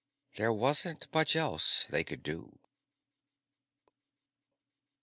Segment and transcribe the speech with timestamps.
[0.35, 2.57] There wasn't much else they could do.